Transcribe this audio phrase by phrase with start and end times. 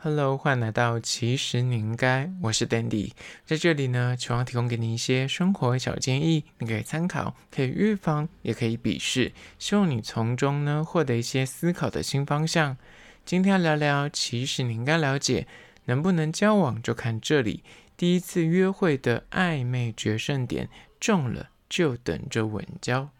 [0.00, 3.10] Hello，欢迎来到其实你应该，我是 Dandy，
[3.44, 12.76] 在这里呢，希望提供给你一些生活小建议，你可以参考，可以预防，也可以鄙视，希望你从中呢获得一些思考的新方向。
[13.24, 15.48] 今天要聊聊，其实你应该了解，
[15.86, 17.64] 能不能交往就看这里，
[17.96, 20.68] 第一次约会的暧昧决胜点，
[21.00, 23.10] 中了就等着稳交。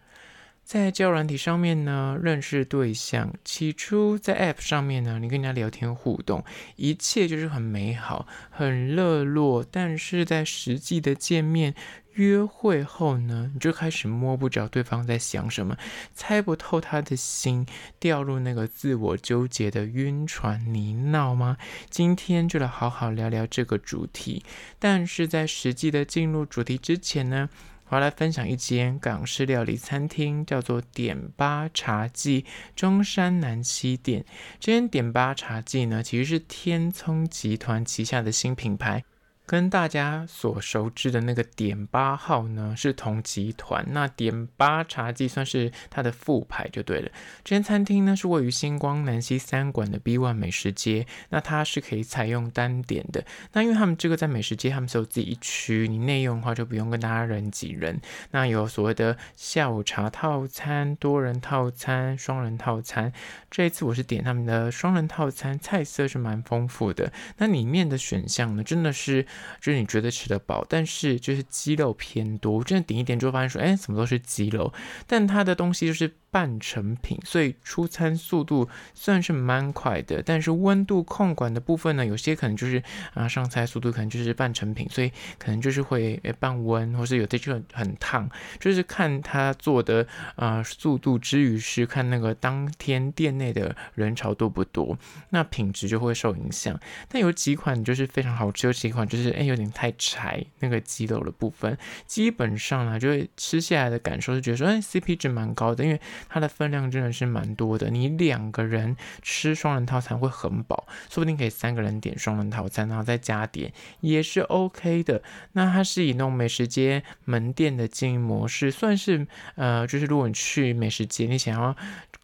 [0.68, 6.44] 在交友软体上面呢，认识对象，起初在 App 上面呢，你跟人家聊天互动，
[6.76, 9.64] 一切就是很美好、很热络。
[9.64, 11.74] 但是在实际的见面
[12.12, 15.74] 约会后呢，你就开始摸不着对方在想什么，
[16.12, 17.64] 猜不透他的心，
[17.98, 21.56] 掉入那个自我纠结的晕船泥淖吗？
[21.88, 24.44] 今天就来好好聊聊这个主题。
[24.78, 27.48] 但是在实际的进入主题之前呢，
[27.90, 32.44] 我要来分享一间港式料理餐厅，叫做点八茶记，
[32.76, 34.24] 中山南西店。
[34.60, 39.04] 这间点八茶记呢，其实是天聪集团旗下的新品牌。
[39.48, 47.10] 跟大家所熟知的那个点八号呢，是同集团，那点八茶记算是它的副牌就对了。
[47.42, 53.24] 这间餐厅呢，是位于星光南西三馆的 B One 美食街，那它是可以采用单点的。
[53.54, 57.98] 那因为他们这个在美食街，他们是有自己一区，你内用的话就不用跟大家人挤人。
[58.32, 63.10] 那有所谓的下午茶套餐、多人套餐、双人套餐。
[63.50, 67.10] 这一次我是点他们的双人套餐，菜色是蛮丰富的。
[67.38, 69.24] 那里面的选项呢，真的是。
[69.60, 72.62] 就是你觉得吃得饱，但是就是肌肉偏多。
[72.62, 74.72] 真的点一点之后发现说，哎，怎么都是肌肉？
[75.06, 76.12] 但它的东西就是。
[76.30, 82.82] 半成品，所以出餐速度算是蛮快的，但是温度控管的部分呢，有些可能就是
[83.14, 88.28] 啊上菜速度可能就是半成品，所以可能就是会诶半温，或是有的就很烫，
[88.60, 94.98] 就是看他做的啊速度之余是看那个当天店内的人潮多不多，
[95.30, 96.78] 那品质就会受影响。
[97.08, 105.98] 但有几款就是非常好吃，有几款就是诶有点太柴，那个鸡肉的部分基本上呢就会吃下来的感受是觉得说哎 CP 值蛮高的，因为。
[106.28, 115.22] 它的分量真的是蛮多的，你两个人吃双人套餐会很饱，说不定可以三个人点双人套餐，然后再加点也是 OK 的。
[115.52, 121.76] 那它是以那种美食街门店的经营模式，算是呃，就是如果你去美食街，你想要。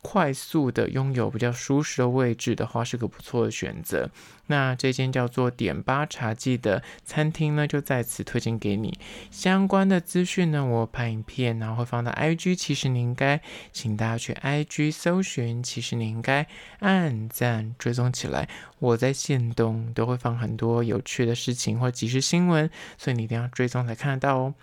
[0.06, 4.10] 快速的拥有比较舒适的位置的话，是个不错的选择。
[4.46, 8.98] 那这间叫做点八茶记的餐厅呢，就在此推荐给你。
[9.30, 12.56] 相关的资讯呢，我拍影片，然后会放到 IG。
[12.56, 13.40] 其实你应该，
[13.72, 16.46] 请大家去 IG 搜寻，其实你应该
[16.80, 18.48] 按赞追踪起来。
[18.78, 22.68] 我在限动都会放很多有趣的事情或即时新闻，
[22.98, 24.54] 所以你一定要追踪才看得到哦。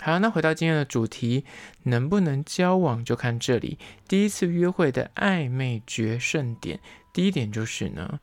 [0.00, 1.44] 好，那回到今天的主题，
[1.84, 3.78] 能不能交往就看这里。
[4.06, 6.78] 第一次约会的暧昧决胜点，
[7.12, 8.20] 第一点就是呢。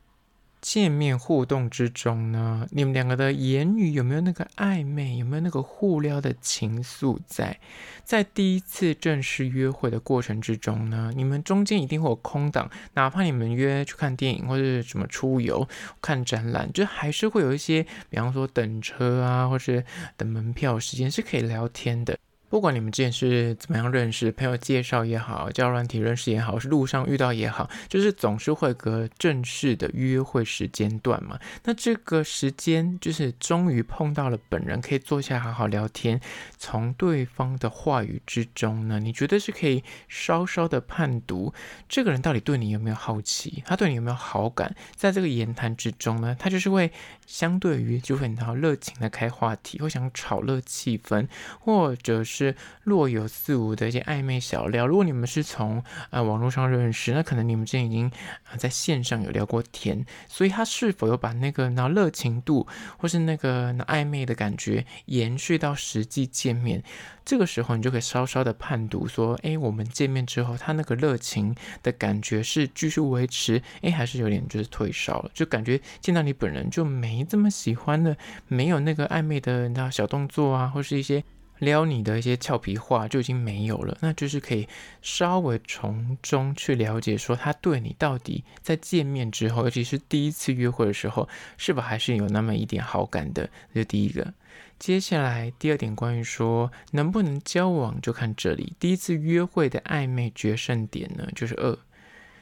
[0.62, 7.60] 见面互动之中呢，你们两个的言语有没有那个暧昧，有没有那个互撩的情愫在？
[8.04, 15.68] 在第一次正式约会的过程之中呢，你们中间一定会有空档，哪怕你们约去看电影或者什么出游、
[16.00, 19.84] 看展览，就还是会有一些，比方说等车啊，或是
[20.16, 22.18] 等门票时间是可以聊天的。
[22.52, 31.40] 不管你们之前是怎么样认识，朋友介绍也好，交友软体认识也好，是路上遇到也好，就是总是会隔正式的约会时间段嘛。
[31.64, 36.20] 那这个时间就是终于碰到了本人，可以坐下好好聊天。
[36.58, 41.54] 从对方的话语之中呢，你觉得是可以稍稍的判读
[41.88, 44.76] 这个人到底对你有没有好奇，他对你有没有好感。
[44.94, 46.92] 在这个言谈之中呢，他就是会
[47.26, 51.30] 相对于就会很热情的开话题，会想炒热气氛，
[51.62, 52.41] 或者是。
[52.46, 54.88] 是若有似无的一些暧昧小聊。
[54.88, 58.12] 如果你们是从呃网络上认识，那可能你们之前已经
[58.50, 66.84] 啊在线上有聊过天，所以他是否有把那个那热情度或是那个那暧昧的感觉延续到实际见面？
[67.24, 75.30] 这个时候你就可以稍稍的判读说，哎，我们见面之后，他那个热情的感觉是继续维持，哎，还是有点就是退烧了？
[75.32, 78.18] 就感觉见到你本人就没这么喜欢了，
[78.48, 81.24] 没有那个暧昧的那小动作啊，或是一些。
[81.62, 84.68] 撩你的一些俏皮话就已经没有了，那就是可以
[85.04, 93.48] 稍微从中去了解，说他对你到底在见面之后，尤其是第一次约会的时候，是否还是有那么一点好感的？
[93.76, 94.34] 这是第一个。
[94.80, 98.74] 接下来第二点，关于说能不能交往，就看这里。
[98.80, 101.78] 第一次约会的暧昧决胜点呢，就是二，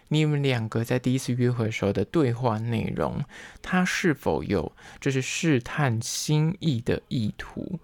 [0.07, 3.21] 你们两个在第一次约会的时候的对话内容，
[3.61, 7.81] 他是否有就是试探心意的意图？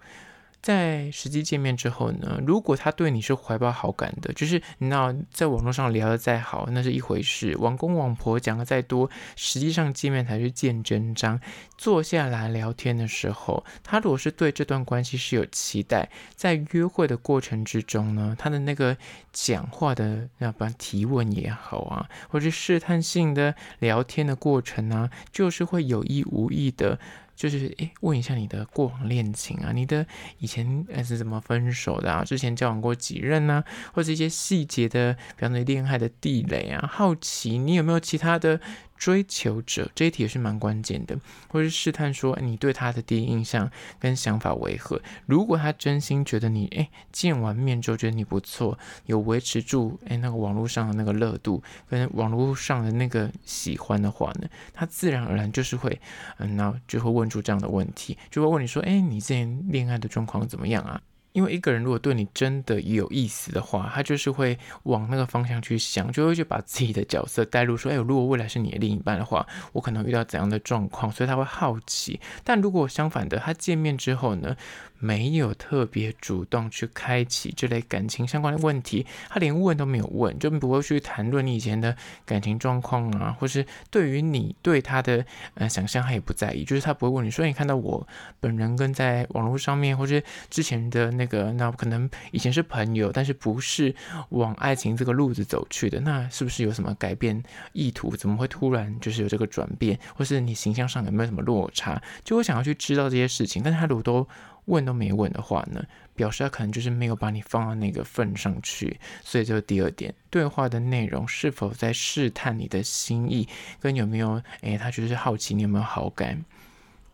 [0.66, 11.40] 在实际见面之后呢，如果他对你是怀抱好感的，就是你知道在网络上聊得再好，那是一回事；网公网婆讲的再多，实际上见面才是见真章。
[11.78, 18.96] 坐下来聊天的时候，他如果是对这段关系是有期待，在约会的过程之中呢，他的那个
[19.32, 26.98] 讲话的，那般提问也好啊，或者试探性的聊天的过程啊，就是会有意无意的。
[27.36, 30.04] 就是诶，问一下你的过往恋情啊，你的
[30.38, 32.24] 以前是怎么分手的啊？
[32.24, 33.62] 之前交往过几任呢？
[33.92, 38.60] 或者一些细节的，比方说恋爱的地雷啊，好奇你有没有其他的。
[38.96, 45.00] 追求者这一题也是蛮关键的，或是试探说你对他的第一印象跟想法为何？
[45.26, 56.00] 如果他真心觉得你诶见完面之后觉得你不错，有维持住诶那个网络上的那个热度跟网络上的那个喜欢的话呢，他自然而然就是会
[56.38, 61.00] 嗯，那就会问出这样的问题，就会问你说，诶你之前恋爱的状况怎么样啊？
[61.36, 72.18] 因为一个人如果对你真的有意思的话，他就是会往那个方向去想，就会去把自己的角色带入，说：“哎，如果未来是你的另一半的话，我可能遇到怎样的状况？”所以他会好奇。
[72.42, 74.56] 但如果相反的，他见面之后呢，
[74.98, 88.06] 没有特别主动去开启这类感情相关的问题，他连问都没有问，就不会去谈论你以前的感情状况啊，或是对于你对他的呃想象，他也不在意，就是他不会问你说：“你看到我
[88.38, 93.94] 本人跟在网络上面，或是之前的那个。”那可能以前是朋友，但是不是
[94.28, 97.42] 往爱情这个路子走去的，那是不是有什么改变
[97.72, 98.14] 意图？
[98.14, 102.02] 怎么会突然就是有这个转变，或是你形象上有没有什么落差？
[102.24, 104.28] 就会想要去知道这些事情，但是他如果都
[104.66, 105.84] 问都没问的话呢，
[106.14, 109.00] 表示他可能就是没有把你放到那个份上去。
[109.24, 113.48] 所以这是第二点，对话的内容是否在试探你的心意，
[113.80, 116.44] 跟有没有诶，他就是好奇你有没有好感。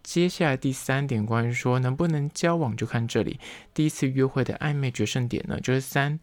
[0.02, 3.38] 接下来第三点，关于说能不能交往，就看这里。
[3.72, 6.18] 第一次约会的暧昧决胜点呢，就是三，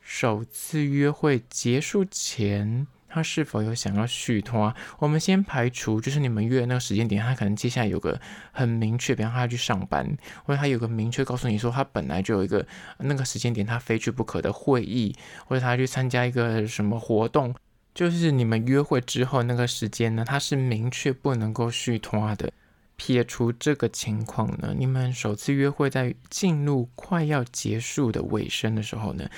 [0.00, 4.74] 首次约会结束前，他是否有想要续拖？
[4.98, 8.20] 我们先排除，就是你们约的那个时间点，他可能接下来有个
[8.52, 10.06] 很明确，比方他要去上班，
[10.44, 12.66] 或者他有个明确告诉你说，他本来就有一个
[12.98, 15.14] 那个时间点他非去不可的会议，
[15.46, 17.54] 或者他去参加一个什么活动，
[17.94, 22.52] 就是你们约会之后那个时间呢，他是明确不能够续拖的。
[23.00, 29.30] 撇除这个情况呢，你们首次约会在进入快要结束的尾声的时候呢，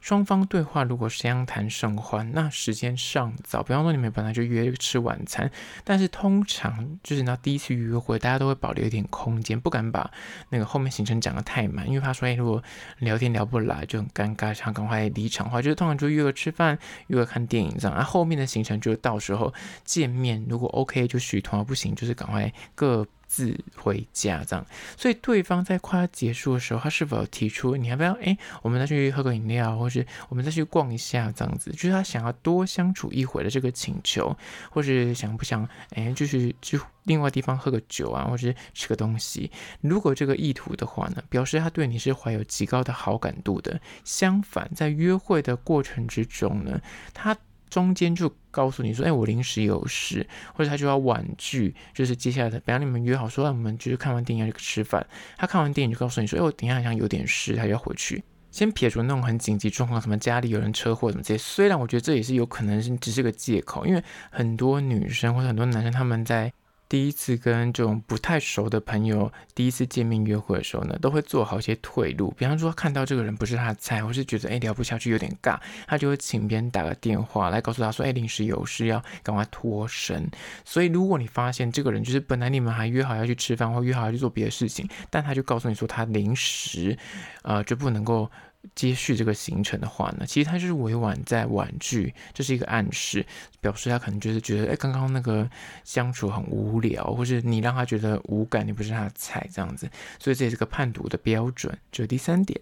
[0.00, 3.62] 双方对话如果相谈甚欢，那时间尚早。
[3.62, 5.50] 比方说你们本来就约吃晚餐，
[5.84, 10.10] 但是通常就是那第一次约会，大家都会保留一点空间，不敢把
[10.50, 12.62] 那个后面行程讲得太满，因为怕说，哎，如果
[12.98, 16.78] 聊天聊不来就很尴尬，想赶快离场的话，就是通常就约个吃饭，
[17.08, 17.96] 约个看电影这样。
[17.96, 19.52] 而后面的行程就到时候
[19.84, 24.66] 见面，如果 OK 就续摊，不行就是赶快各 自回家这样，
[24.96, 28.12] 所以对方在快要结束的时候，他是否提出你要不要？
[28.22, 34.34] 哎，我们再去喝个饮料，或是我们再去逛一下这样子，就是他想要多相处一会的这个请求，
[34.70, 35.68] 或是想不想？
[35.90, 39.50] 哎，就是去另外地方喝个酒啊，或是吃个东西。
[39.82, 43.78] 如果这个意图的话呢，表示他对你是怀有极高的好感度的。
[44.04, 46.80] 相反，在约会的过程之中呢，
[47.12, 47.36] 他。
[47.68, 55.06] 中间就告诉你说，哎，我临时有事，或者他就要婉拒，就是接下来的，比方你们约好说，我们就是看完电影要去吃饭，
[55.36, 58.22] 他看完电影就告诉你说，哎，我等下好像有点事，他就要回去。
[58.50, 66.52] 先撇除那种很紧急状况，什么家里有人车祸什么这些，虽然我觉得这也是有可能是只是个借口，因为很多女生或者很多男生他们在。
[66.88, 72.32] 第一次跟这种不太熟的朋友第一次见面约会的时候呢，都会做好一些退路。
[72.36, 80.26] 比方说看到这个人不是他的菜，或是觉得诶聊不下去有点尬，他就会请别人打个电话来告诉他说，诶临时有事要赶快脱身。
[80.64, 86.96] 所以如果你发现这个人就是本来你们还约好要去吃饭或约好要去做别的事情，但他就告诉你说他临时，
[87.42, 88.30] 呃就不能够。
[88.74, 93.24] 接续这个行程的话呢，其实他就是委婉在婉拒，这是一个暗示，
[93.60, 95.48] 表示他可能就是觉得，哎，刚刚那个
[95.84, 101.76] 相处很无聊，或是你让他觉得无感，你不是他的菜这样子，所以这也是个判读的标准。
[101.90, 102.60] 这是第三点，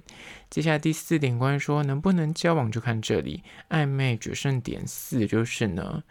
[0.50, 6.02] 接下来第四点，关于说能不能交往，就看这里，暧昧决胜点四就是呢。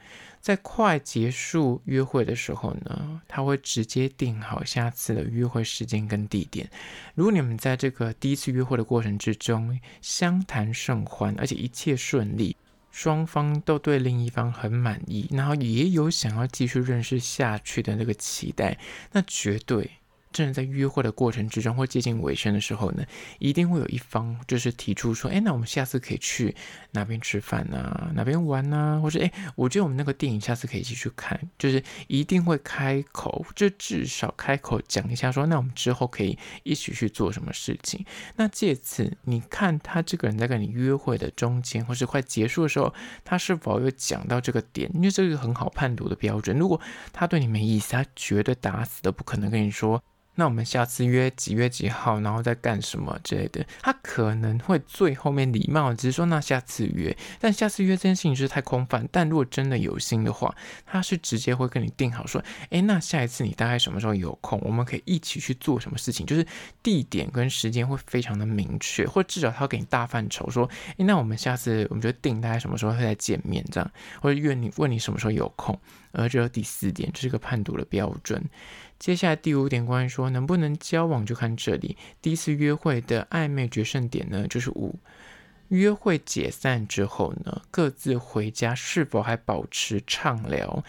[0.45, 6.69] 在快结束约会的时候呢，他会直接定好下次的约会时间跟地点。
[7.15, 12.55] 如果你们在这个第一次约会的过程之中相谈甚欢，而且一切顺利，
[12.91, 18.77] 双方都对另一方很满意，然后也有想要继续认识下去的那个期待，
[19.13, 19.89] 那绝对。
[20.35, 23.05] 真的在约会的过程之中，或接近尾声的时候呢，
[23.39, 26.53] 一定会有一方就是提出说，哎，那我们下次可以去
[26.91, 38.05] 哪边吃饭啊，哪边玩啊，或者哎，我觉得我们那个电影下次可以一起去看，就是一定会开口，就至少开口讲一下说，那我们之后可以一起去做什么事情。
[38.35, 44.91] 那借此你看他这个人在跟你约会的中间，或是快结束的时候，他是否有讲到这个点？
[44.95, 46.57] 因为这个很好判读的标准。
[46.57, 46.81] 如果
[47.13, 50.03] 他对你没意思，他绝对打死都不可能跟你说。
[50.35, 53.65] 那我们下次约几月几号，然后再干什么之类的？
[53.81, 57.15] 他可能会最后面礼貌，只是说那下次约。
[57.39, 59.07] 但下次约这件事情是太空泛。
[59.11, 60.53] 但如果真的有心的话，
[60.85, 66.25] 他是直接会跟你定好说，诶，那下一次你大概什么时候有空，我们可以一起去做什么事情？
[66.25, 66.45] 就是
[66.83, 75.79] 地点跟时间会非常的明确，或至少他会给你大范畴说，诶，那我们下次我们就定大概什么时候会再见面这样，或者约你问你什么时候有空。
[76.15, 78.43] 而这第四点，这是个判读的标准。
[78.97, 81.97] 接下来第五点，关于说能不能交往，就看这里。
[82.21, 84.97] 第一次约会的暧昧决胜点呢，就是五。
[85.69, 90.83] 约会解散之后呢，各自回家是否还保持畅聊？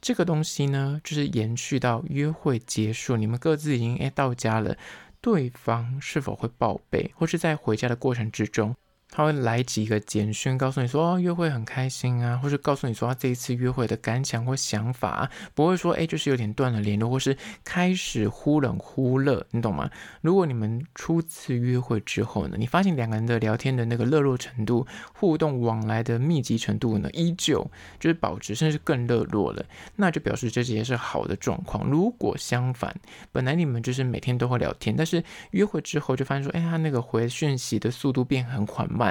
[0.00, 4.76] 这个东西呢，就是延续到约会结束，你们各自已经诶到家了，
[5.20, 8.74] 对方是否会报备，或是在回家的过程之中。
[9.14, 19.90] 他会来几个简讯，告诉你说，约会很开心啊，或是告诉你说他这一次约会的感想或想法，不会说哎，就是有点断了联络，或是开始忽冷忽热，你懂吗？
[20.22, 29.62] 如果你们初次约会之后呢，你发现两个人的聊天的那个热络程度、互动往来的密集程度呢，依旧就是保持，甚至更热络了，
[29.96, 31.86] 那就表示这些是好的状况。
[31.86, 32.98] 如果相反，
[33.30, 39.01] 本来你们就是每天都会聊天，但是约会之后就发现说，哎，他那个回讯息的速度变很缓慢。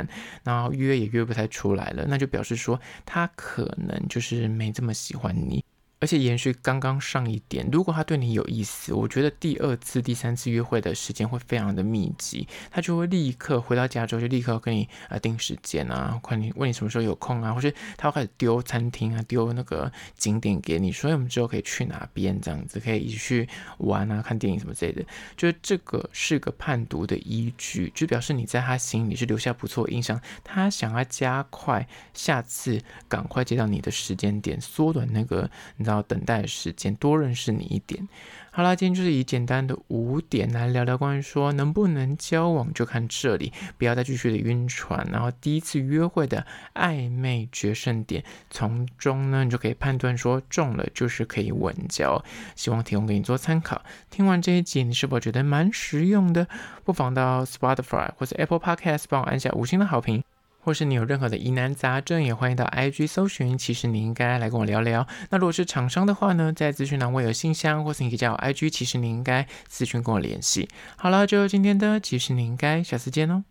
[0.44, 5.64] 然后约也约不太出来了，那就表示说他可能就是没这么喜欢你。
[6.02, 25.06] 而且延续刚刚上一点，如果他对你有意思，我觉得第二次、第三次约会的时间会非常的密集，他就会立刻回到家之后就立刻跟你啊定时间啊，快你问你什么时候有空啊，或是他会开始丢餐厅啊、丢那个景点给你，所以我们之后可以去哪边这样子，可以一起去玩啊、看电影什么之类的，
[25.38, 35.48] 就是这个是个判读的依据，就表示你在他心里是留下不错印象，他想要加快下次赶快接到你的时间点，缩短那个。
[35.92, 38.08] 要等待时间，多认识你一点。
[38.54, 45.08] 好啦，今天就是以简单的五点来聊聊关于说能不能交往，就看这里，不要再继续的晕船。
[45.10, 52.22] 然后第一次约会的暧昧决胜点，从中呢，你就可以判断说中了就是可以稳交。
[52.58, 53.82] 希望提供给你做参考。
[54.10, 56.46] 听完这一集，你是否觉得蛮实用的？
[56.84, 60.22] 不妨到 Spotify 或者 Apple Podcast 帮我按下五星的好评。
[60.62, 63.58] 或是你有任何的疑难杂症，也欢迎到 IG 搜寻。
[63.58, 65.06] 其实你应该来跟我聊聊。
[65.30, 68.70] 那如果是厂商的话呢，在资讯栏我有信箱，或是你可以加我 IG。
[68.70, 70.70] 其实你应该咨询跟我联系。
[70.96, 73.44] 好了，就今天的，其实你应该下次见哦。